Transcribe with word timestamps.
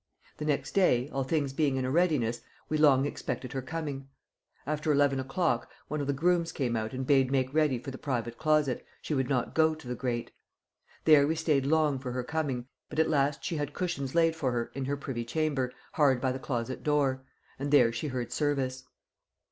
The 0.37 0.45
next 0.45 0.71
day, 0.71 1.09
all 1.11 1.23
things 1.23 1.53
being 1.53 1.75
in 1.75 1.85
a 1.85 1.91
readiness, 1.91 2.41
we 2.69 2.77
long 2.79 3.05
expected 3.05 3.53
her 3.53 3.61
coming. 3.61 4.09
After 4.65 4.91
eleven 4.91 5.19
o'clock, 5.19 5.69
one 5.89 6.01
of 6.01 6.07
the 6.07 6.11
grooms 6.11 6.51
came 6.51 6.75
out 6.75 6.91
and 6.91 7.05
bade 7.05 7.29
make 7.29 7.53
ready 7.53 7.77
for 7.77 7.91
the 7.91 7.99
private 7.99 8.35
closet, 8.35 8.83
she 9.03 9.13
would 9.13 9.29
not 9.29 9.53
go 9.53 9.75
to 9.75 9.87
the 9.87 9.93
great. 9.93 10.31
There 11.05 11.27
we 11.27 11.35
stayed 11.35 11.67
long 11.67 11.99
for 11.99 12.13
her 12.13 12.23
coming, 12.23 12.65
but 12.89 12.97
at 12.97 13.11
last 13.11 13.43
she 13.45 13.57
had 13.57 13.75
cushions 13.75 14.15
laid 14.15 14.35
for 14.35 14.51
her 14.53 14.71
in 14.73 14.85
her 14.85 14.97
privy 14.97 15.23
chamber 15.23 15.71
hard 15.91 16.19
by 16.19 16.31
the 16.31 16.39
closet 16.39 16.81
door, 16.81 17.23
and 17.59 17.69
there 17.69 17.91
she 17.91 18.07
heard 18.07 18.31
service. 18.31 18.85